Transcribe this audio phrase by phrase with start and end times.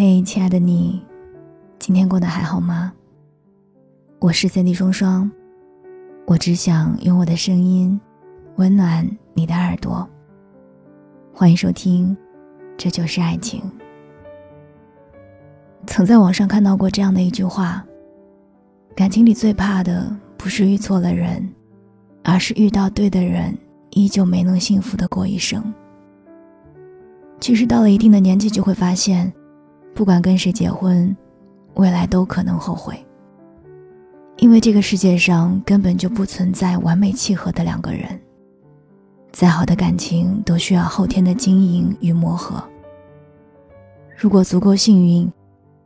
[0.00, 1.02] 嘿，亲爱的你，
[1.80, 2.92] 今天过得还好吗？
[4.20, 5.28] 我是三弟双双，
[6.24, 8.00] 我只想用我的声音
[8.58, 9.04] 温暖
[9.34, 10.08] 你的耳朵。
[11.34, 12.16] 欢迎收听，
[12.76, 13.60] 这就是爱情。
[15.88, 17.84] 曾在网上看到过这样的一句话：
[18.94, 21.52] 感情里最怕的不是遇错了人，
[22.22, 23.52] 而是遇到对的人，
[23.90, 25.74] 依旧没能幸福的过一生。
[27.40, 29.32] 其实到了一定的年纪，就会发现。
[29.94, 31.16] 不管跟谁结婚，
[31.74, 33.04] 未来都可能后悔。
[34.36, 38.08] 因为这个世界上根本就不存在完美契合的两个人。
[39.32, 42.62] 再好的感情都需要后天的经营与磨合。
[44.16, 45.30] 如果足够幸运，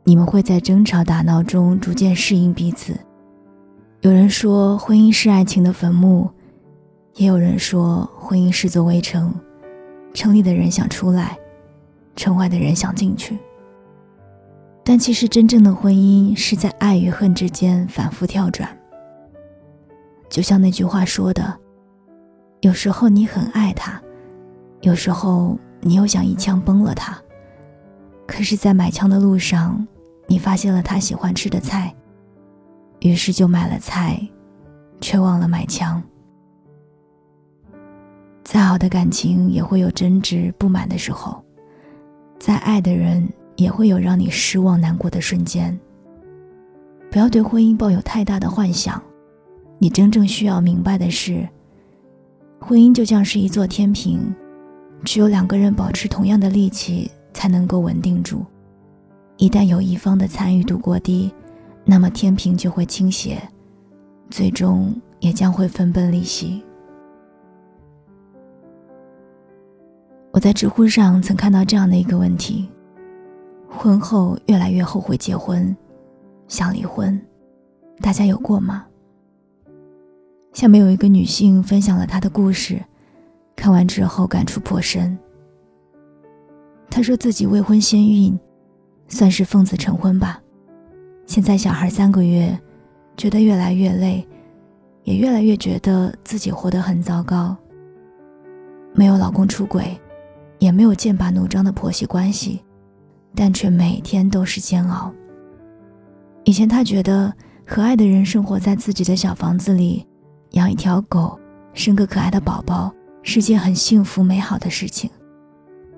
[0.03, 2.95] 你们会在争吵打闹中逐渐适应彼此。
[4.01, 6.29] 有人说婚姻是爱情的坟墓，
[7.15, 9.33] 也有人说婚姻是座围城，
[10.13, 11.37] 城里的人想出来，
[12.15, 13.37] 城外的人想进去。
[14.85, 18.69] 但其实，真正的婚姻是在爱与恨之间反复跳转。
[20.29, 21.57] 就像那句话说的
[22.59, 24.01] ：“有时候你很爱他，
[24.81, 27.17] 有时候你又想一枪崩了他。
[28.27, 29.87] 可是，在买枪的路上，
[30.27, 31.95] 你发现了他喜欢吃的菜，
[32.99, 34.19] 于是就买了菜，
[34.99, 36.03] 却忘了买枪。
[38.43, 41.41] 再好的感情也会有争执不满的时候，
[42.37, 43.25] 再爱的人。”
[43.55, 45.77] 也会有让你失望难过的瞬间。
[47.11, 49.01] 不要对婚姻抱有太大的幻想，
[49.77, 51.47] 你真正需要明白的是，
[52.59, 54.33] 婚姻就像是一座天平，
[55.03, 58.43] 只有两个人保持同样的力气才能够稳定住。
[59.37, 61.31] 一旦有一方的参与度过低，
[61.85, 63.41] 那么天平就会倾斜，
[64.29, 66.63] 最终也将会分崩离析。
[70.31, 72.67] 我在知乎上曾看到这样的一个问题。
[73.75, 75.75] 婚后越来越后悔结婚，
[76.47, 77.19] 想离婚，
[77.99, 78.85] 大家有过吗？
[80.53, 82.81] 下面有一个女性分享了她的故事，
[83.55, 85.17] 看完之后感触颇深。
[86.89, 88.39] 她说自己未婚先孕，
[89.07, 90.39] 算是奉子成婚吧。
[91.25, 92.57] 现在小孩三个月，
[93.17, 94.25] 觉得越来越累，
[95.03, 97.57] 也越来越觉得自己活得很糟糕。
[98.93, 99.99] 没有老公出轨，
[100.59, 102.61] 也没有剑拔弩张的婆媳关系。
[103.35, 105.11] 但却每天都是煎熬。
[106.43, 107.33] 以前他觉得
[107.65, 110.05] 和爱的人生活在自己的小房子里，
[110.51, 111.39] 养一条狗，
[111.73, 115.09] 生个可爱的宝宝，是件很幸福美好的事情。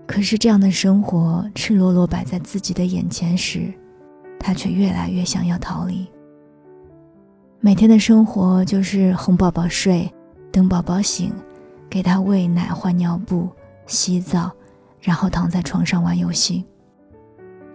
[0.07, 3.73] 可是这样的生活赤裸裸摆在自己的眼前时，
[4.39, 6.07] 他却越来越想要逃离。
[7.59, 10.07] 每天的生活就是哄宝宝睡，
[10.51, 11.33] 等宝宝醒，
[11.89, 13.49] 给他喂奶、换尿布、
[13.87, 14.51] 洗澡，
[15.01, 16.63] 然后躺在床上玩游戏。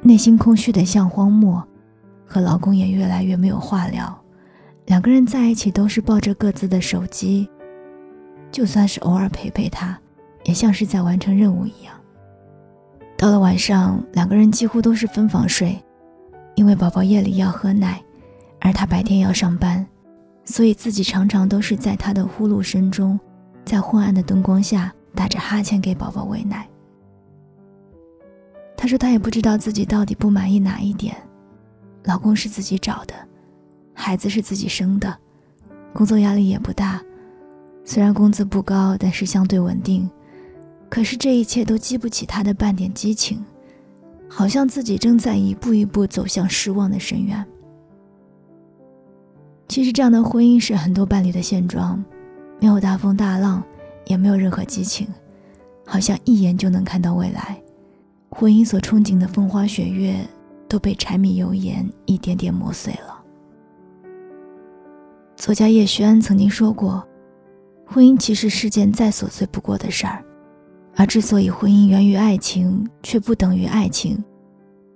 [0.03, 1.63] 内心空虚的像荒漠，
[2.27, 4.19] 和老公也越来越没有话聊，
[4.87, 7.49] 两个人在一起都是抱着各自的手机，
[8.51, 9.99] 就算是偶尔陪陪他，
[10.45, 11.95] 也像是在完成任务一样。
[13.17, 15.79] 到了晚上，两个人几乎都是分房睡，
[16.55, 18.03] 因为宝宝夜里要喝奶，
[18.59, 19.87] 而他白天要上班，
[20.47, 23.21] 所以自己常常都是在他的呼噜声中，
[23.67, 26.67] 在昏暗的灯光下打着哈欠给宝宝喂奶。
[28.81, 31.15] 她说：“她也不知道自己到底不满意哪一点，
[32.05, 33.13] 老公是自己找的，
[33.93, 35.15] 孩子是自己生的，
[35.93, 36.99] 工作压力也不大，
[37.85, 40.09] 虽然工资不高，但是相对稳定。
[40.89, 43.45] 可是这一切都激不起她的半点激情，
[44.27, 47.47] 好像自己正在一步一步走向失望的深渊。
[49.69, 52.03] 其实这样的婚姻是很多伴侣的现状，
[52.59, 53.63] 没有大风大浪，
[54.07, 55.07] 也没有任何激情，
[55.85, 57.61] 好像一眼就能看到未来。”
[58.41, 60.27] 婚姻所憧憬的风花雪月，
[60.67, 63.23] 都被柴米油盐一点点磨碎了。
[65.37, 67.07] 作家叶轩曾经说过
[67.85, 70.25] ：“婚姻其实是件再琐碎不过的事儿，
[70.97, 74.25] 而之所以婚姻源于爱情，却不等于爱情，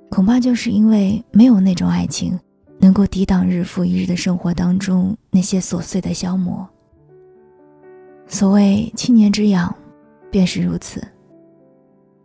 [0.09, 2.41] 恐怕就是因为没有那种爱情，
[2.79, 6.67] 能够抵挡日复一日的生活当中那些琐碎的消磨。
[8.27, 9.77] 所谓七年之痒，
[10.31, 11.07] 便是如此。”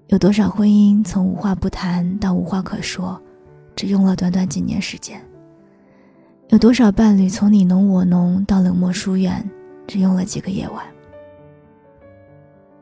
[0.10, 3.22] 有多少婚姻从无话不谈到无话可说，
[3.76, 5.22] 只用了短短几年时间？
[6.48, 9.48] 有多少伴侣从你侬我侬到冷漠疏远，
[9.86, 10.84] 只用了几个夜晚？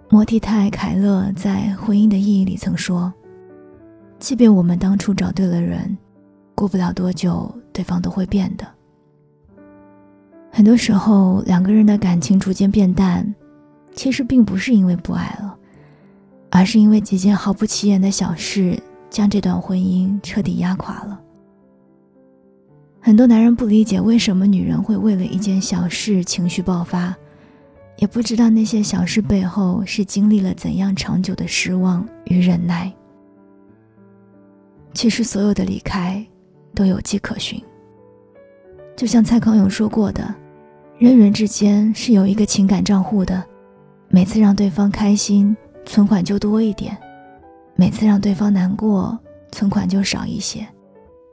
[0.07, 3.13] 摩提泰·凯勒在《婚姻的意义》里曾说
[4.19, 5.97] ：“即便我们当初找对了人，
[6.55, 8.65] 过不了多久，对方都会变的。
[10.49, 13.35] 很多时候，两个人的感情逐渐变淡，
[13.93, 15.53] 其实并不是因为不爱了。”
[16.49, 18.77] 而是因为几件毫不起眼的小事，
[19.09, 21.19] 将这段婚姻彻底压垮了。
[22.99, 27.15] 很多男人不理解为什么女人会为了一件小事情绪爆发，
[27.97, 32.91] 也不知道那些小事背后是经历了怎样长久的失望与忍耐。
[34.93, 36.25] 其实，所有的离开
[36.73, 37.61] 都有迹可循。
[38.95, 40.33] 就像蔡康永说过的，
[40.97, 43.43] 人与人之间是有一个情感账户的，
[44.09, 45.55] 每次让对方开心，
[45.87, 46.93] 存款就多一点；
[47.75, 49.17] 每次让对方难过，
[49.51, 50.67] 存款就少一些。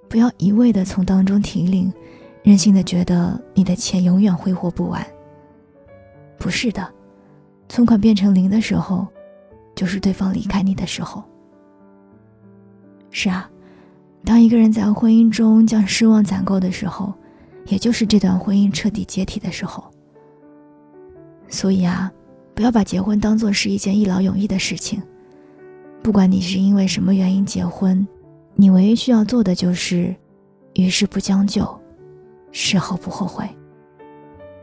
[0.09, 1.93] 不要一味的从当中提领，
[2.43, 5.05] 任性的觉得你的钱永远挥霍不完。
[6.39, 6.89] 不是的，
[7.69, 9.07] 存款变成零的时候，
[9.75, 11.23] 就是对方离开你的时候。
[13.11, 13.51] 是啊，
[14.25, 17.13] 当一个人在婚姻中将失望攒够的时候。
[17.69, 19.91] 也就是这段婚姻彻底解体的时候。
[21.49, 22.13] 所以啊，
[22.55, 25.03] 不要把结婚当做是一件一劳永逸的事情。
[26.03, 28.07] 不管你是因为什么原因结婚，
[28.55, 30.15] 你唯一需要做的就是，
[30.75, 31.67] 遇事不将就，
[32.53, 33.49] 事后不后悔。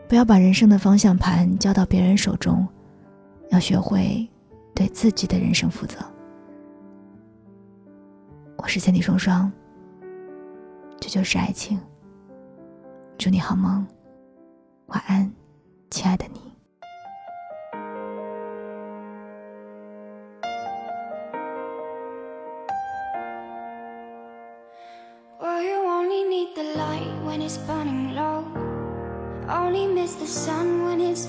[0.08, 2.68] 不要把人生的方向盘交到别人手中，
[3.50, 4.28] 要学会
[4.76, 5.98] 对自己的人生负责。
[8.58, 9.52] 我是千里双双，
[11.00, 11.80] 这就是爱情。
[13.18, 13.86] 祝你好梦，
[14.88, 15.32] 晚安，
[15.90, 16.51] 亲爱的你。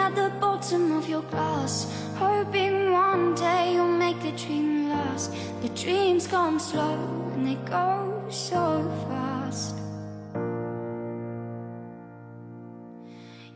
[0.00, 1.74] At the bottom of your glass,
[2.16, 5.32] hoping one day you'll make the dream last.
[5.62, 6.98] The dreams come slow
[7.34, 8.62] and they go so
[9.08, 9.76] fast.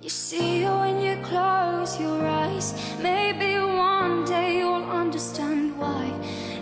[0.05, 6.13] You see when you close your eyes Maybe one day you'll understand why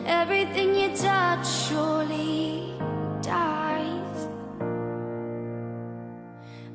[0.07, 2.73] Everything you touch surely
[3.21, 4.29] dies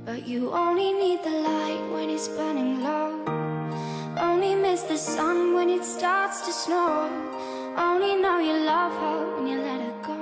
[0.03, 2.76] But you only need the light when it's burning
[5.97, 7.09] starts to snow
[7.75, 10.17] Only know you love her when you let her go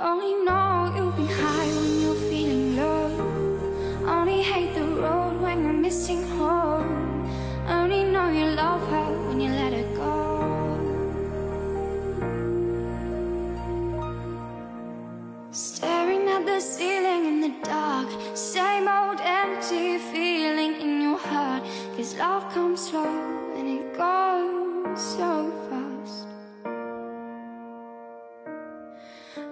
[0.00, 3.08] Only know you've been high when you're feeling low.
[4.06, 6.35] Only hate the road when you're missing home.
[22.56, 25.30] Comes slow and it goes so
[25.68, 26.26] fast.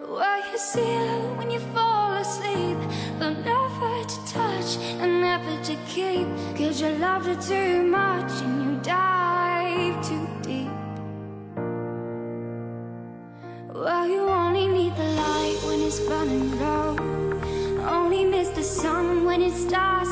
[0.08, 2.78] Why you see her when you fall asleep?
[3.18, 4.70] But never to touch
[5.02, 6.26] and never to keep.
[6.56, 10.78] Cause you loved her too much and you dive too deep.
[13.74, 16.96] Well, you only need the light when it's burning low.
[17.98, 20.03] Only miss the sun when it starts